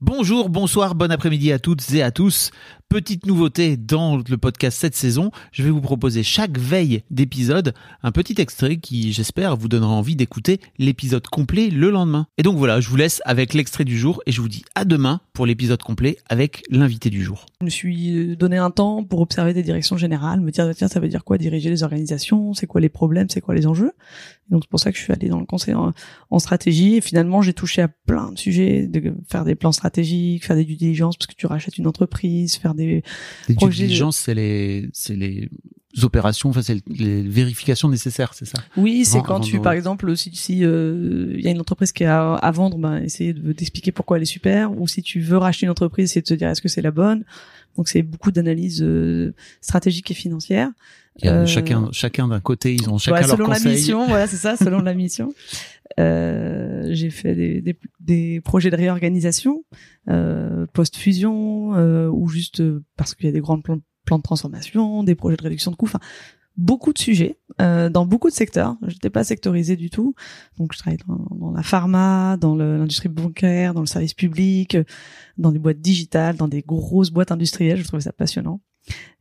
[0.00, 2.52] Bonjour, bonsoir, bon après-midi à toutes et à tous.
[2.90, 8.12] Petite nouveauté dans le podcast cette saison, je vais vous proposer chaque veille d'épisode un
[8.12, 12.28] petit extrait qui, j'espère, vous donnera envie d'écouter l'épisode complet le lendemain.
[12.38, 14.86] Et donc voilà, je vous laisse avec l'extrait du jour et je vous dis à
[14.86, 17.44] demain pour l'épisode complet avec l'invité du jour.
[17.60, 20.98] Je me suis donné un temps pour observer des directions générales, me dire tiens ça
[20.98, 23.92] veut dire quoi diriger les organisations, c'est quoi les problèmes, c'est quoi les enjeux?
[24.48, 25.92] Donc c'est pour ça que je suis allé dans le conseil en,
[26.30, 30.46] en stratégie et finalement j'ai touché à plein de sujets, de faire des plans stratégiques,
[30.46, 33.02] faire des due diligence parce que tu rachètes une entreprise, faire des
[33.48, 35.48] Les due projets de- diligence, c'est les, c'est les
[36.04, 38.58] opérations, enfin c'est les vérifications nécessaires, c'est ça?
[38.76, 41.92] Oui, c'est quand tu, de- par exemple, si si euh, il y a une entreprise
[41.92, 45.20] qui a à vendre, ben essayer de d'expliquer pourquoi elle est super, ou si tu
[45.20, 47.24] veux racheter une entreprise, essayer de te dire est-ce que c'est la bonne.
[47.76, 50.70] Donc c'est beaucoup d'analyses euh, stratégiques et financières.
[51.20, 53.58] Il y a Euh, Chacun, chacun d'un côté, ils ont chacun Ouais, leur selon la
[53.60, 55.32] mission, voilà, c'est ça, selon la mission.
[55.98, 59.64] Euh, j'ai fait des, des, des projets de réorganisation,
[60.08, 63.60] euh, post-fusion, euh, ou juste euh, parce qu'il y a des grands
[64.08, 66.00] plans, de transformation, des projets de réduction de coûts, enfin
[66.56, 68.76] beaucoup de sujets euh, dans beaucoup de secteurs.
[68.86, 70.14] J'étais pas sectorisée du tout,
[70.58, 74.84] donc je travaillais dans, la pharma, dans l'industrie bancaire, dans le service public, euh,
[75.36, 77.78] dans des boîtes digitales, dans des grosses boîtes industrielles.
[77.78, 78.60] Je trouvais ça passionnant.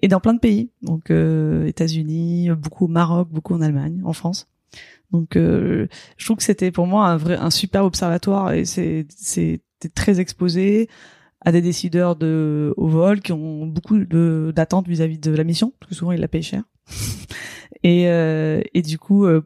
[0.00, 4.12] Et dans plein de pays, donc euh, États-Unis, beaucoup au Maroc, beaucoup en Allemagne, en
[4.12, 4.46] France.
[5.10, 9.06] Donc, euh, je trouve que c'était pour moi un vrai, un super observatoire et c'est,
[9.16, 9.60] c'était
[9.94, 10.88] très exposé
[11.40, 15.72] à des décideurs de haut vol qui ont beaucoup de, d'attentes vis-à-vis de la mission,
[15.78, 16.62] parce que souvent ils la payent cher.
[17.82, 19.42] et, euh, et du coup, euh,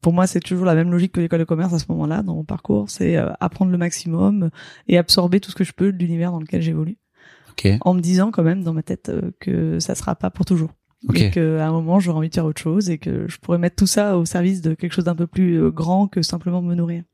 [0.00, 2.34] pour moi, c'est toujours la même logique que l'école de commerce à ce moment-là dans
[2.34, 4.50] mon parcours, c'est euh, apprendre le maximum
[4.86, 6.96] et absorber tout ce que je peux de l'univers dans lequel j'évolue,
[7.50, 7.68] Ok.
[7.80, 10.70] en me disant quand même dans ma tête euh, que ça sera pas pour toujours
[11.08, 11.20] Ok.
[11.20, 13.76] et qu'à un moment j'aurais envie de faire autre chose et que je pourrais mettre
[13.76, 17.04] tout ça au service de quelque chose d'un peu plus grand que simplement me nourrir.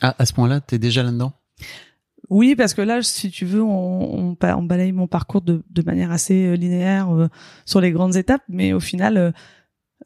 [0.00, 1.32] Ah, à ce point-là, t'es déjà là-dedans?
[2.30, 6.46] Oui, parce que là, si tu veux, on, on, balaye mon parcours de, manière assez
[6.46, 7.28] euh, linéaire euh,
[7.66, 9.30] sur les grandes étapes, mais au final, euh,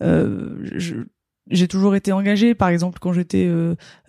[0.02, 1.06] euh,
[1.50, 2.54] j'ai toujours été engagée.
[2.54, 3.50] Par exemple, quand j'étais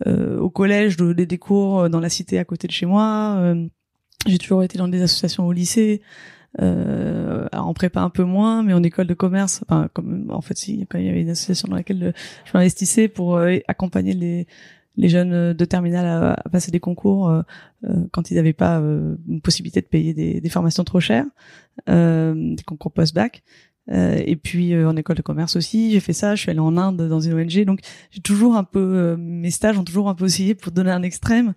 [0.06, 3.56] au collège, des cours dans la cité à côté de chez moi.
[4.28, 6.02] j'ai toujours été dans des associations au lycée.
[6.60, 10.42] Euh, alors en prépa un peu moins, mais en école de commerce, enfin, comme, en
[10.42, 10.56] fait,
[10.90, 14.48] quand il y avait une association dans laquelle je m'investissais pour accompagner les,
[14.98, 17.42] les jeunes euh, de terminale à, passer des concours euh,
[17.86, 21.26] euh, quand ils n'avaient pas une possibilité de payer des, des formations trop chères,
[21.88, 23.42] des concours post-bac.
[23.92, 26.36] Euh, et puis euh, en école de commerce aussi, j'ai fait ça.
[26.36, 27.80] Je suis allée en Inde dans une ONG, donc
[28.12, 30.54] j'ai toujours un peu euh, mes stages ont toujours un peu oscillé.
[30.54, 31.54] Pour donner un extrême,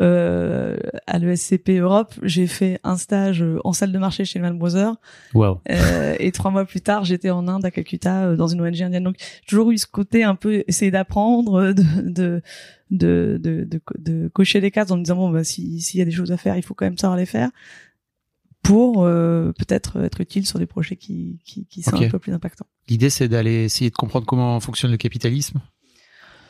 [0.00, 4.58] euh, à l'ESCP Europe, j'ai fait un stage euh, en salle de marché chez Lehman
[4.58, 4.94] Brothers,
[5.34, 5.60] Waouh.
[5.70, 9.04] euh, et trois mois plus tard, j'étais en Inde à Calcutta dans une ONG indienne.
[9.04, 12.42] Donc j'ai toujours eu ce côté un peu essayer d'apprendre, de de,
[12.90, 16.02] de de de de cocher les cases en me disant bon bah si s'il y
[16.02, 17.50] a des choses à faire, il faut quand même savoir les faire
[18.64, 22.32] pour euh, peut-être être utile sur des projets qui qui, qui sont un peu plus
[22.32, 22.66] impactants.
[22.88, 25.60] L'idée, c'est d'aller essayer de comprendre comment fonctionne le capitalisme.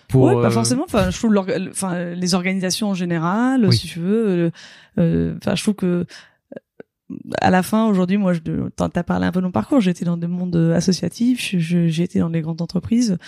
[0.09, 0.85] Pour, ouais, pas euh, forcément.
[0.85, 1.35] Enfin, je trouve
[1.71, 3.77] enfin les organisations en général, Oui.
[3.77, 4.51] si tu veux.
[4.99, 8.41] euh, Enfin, je trouve que euh, à la fin, aujourd'hui, moi, je
[8.77, 9.81] t'as parlé un peu de mon parcours.
[9.81, 13.19] J'étais dans des mondes associatifs, je- je- j'ai été dans les grandes entreprises.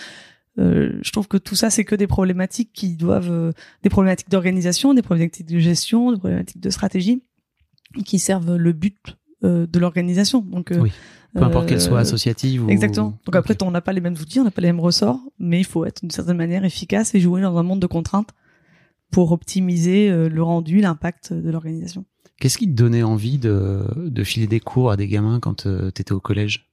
[0.59, 3.51] Euh, je trouve que tout ça, c'est que des problématiques qui doivent, euh,
[3.83, 7.21] des problématiques d'organisation, des problématiques de gestion, des problématiques de stratégie,
[8.03, 10.41] qui servent le but euh, de l'organisation.
[10.41, 10.91] Donc, euh, Oui.
[11.33, 12.69] Peu importe qu'elle soit euh, associative ou.
[12.69, 13.13] Exactement.
[13.25, 15.59] Donc après, on n'a pas les mêmes outils, on n'a pas les mêmes ressorts, mais
[15.59, 18.29] il faut être d'une certaine manière efficace et jouer dans un monde de contraintes
[19.11, 22.05] pour optimiser le rendu, l'impact de l'organisation.
[22.39, 25.89] Qu'est-ce qui te donnait envie de, de filer des cours à des gamins quand euh,
[25.89, 26.66] t'étais au collège?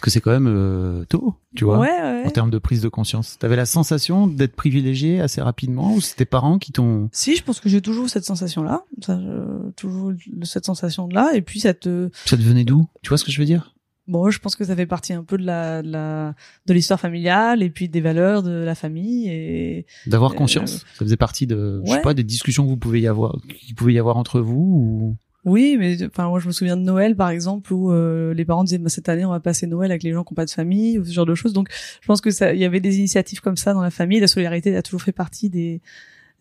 [0.00, 2.22] Parce que c'est quand même euh, tôt, tu vois, ouais, ouais.
[2.24, 3.36] en termes de prise de conscience.
[3.38, 7.10] T'avais la sensation d'être privilégié assez rapidement ou c'est tes parents qui t'ont...
[7.12, 10.12] Si, je pense que j'ai toujours cette sensation-là, ça, euh, toujours
[10.44, 12.88] cette sensation-là, et puis cette, euh, Ça te venait d'où?
[13.02, 13.74] Tu vois ce que je veux dire?
[14.08, 16.98] Bon, je pense que ça fait partie un peu de la, de la, de l'histoire
[16.98, 20.78] familiale et puis des valeurs de la famille et D'avoir Euh, conscience.
[20.94, 23.36] Ça faisait partie de, je sais pas, des discussions que vous pouvez y avoir,
[23.66, 25.16] qui pouvait y avoir entre vous ou...
[25.44, 28.64] Oui, mais enfin moi je me souviens de Noël par exemple où euh, les parents
[28.64, 30.50] disaient bah, cette année on va passer Noël avec les gens qui n'ont pas de
[30.50, 31.52] famille ou ce genre de choses.
[31.52, 31.68] Donc
[32.00, 34.20] je pense que ça il y avait des initiatives comme ça dans la famille.
[34.20, 35.80] La solidarité a toujours fait partie des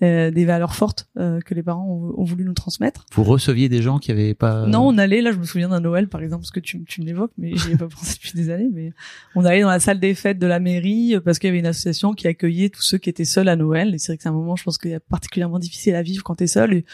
[0.01, 3.05] euh, des valeurs fortes euh, que les parents ont, ont, voulu nous transmettre.
[3.11, 4.65] Vous receviez des gens qui avaient pas.
[4.65, 5.21] Non, on allait.
[5.21, 7.53] Là, je me souviens d'un Noël, par exemple, parce que tu, tu me l'évoques, mais
[7.57, 8.69] j'y ai pas pensé depuis des années.
[8.71, 8.93] Mais
[9.35, 11.65] on allait dans la salle des fêtes de la mairie parce qu'il y avait une
[11.65, 13.93] association qui accueillait tous ceux qui étaient seuls à Noël.
[13.93, 16.23] Et c'est vrai que c'est un moment, je pense, qu'il est particulièrement difficile à vivre
[16.23, 16.73] quand t'es seul.
[16.73, 16.85] Et,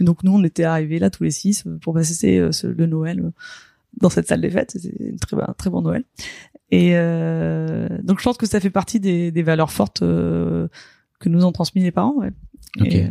[0.00, 2.14] donc nous, on était arrivés là tous les six pour passer
[2.52, 3.32] ce, le Noël
[4.00, 4.72] dans cette salle des fêtes.
[4.72, 6.04] C'était très, un très bon Noël.
[6.70, 10.68] Et euh, donc je pense que ça fait partie des, des valeurs fortes euh,
[11.18, 12.16] que nous ont transmis les parents.
[12.16, 12.30] Ouais.
[12.78, 12.98] Okay.
[12.98, 13.08] Et, euh,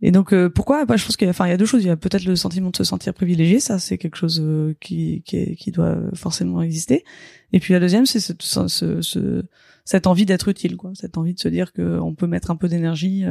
[0.00, 0.86] et, donc euh, pourquoi?
[0.86, 1.82] Bah, Je pense qu'il y a, enfin il y a deux choses.
[1.82, 4.74] Il y a peut-être le sentiment de se sentir privilégié, ça c'est quelque chose euh,
[4.80, 7.04] qui, qui, qui doit forcément exister.
[7.52, 9.44] Et puis la deuxième, c'est ce, ce, ce,
[9.84, 10.92] cette envie d'être utile, quoi.
[10.94, 13.24] Cette envie de se dire qu'on peut mettre un peu d'énergie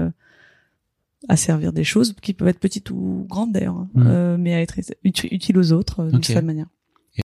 [1.27, 3.89] à servir des choses qui peuvent être petites ou grandes d'ailleurs, hein.
[3.93, 4.03] mmh.
[4.07, 6.27] euh, mais à être utiles aux autres euh, d'une okay.
[6.27, 6.67] certaine manière.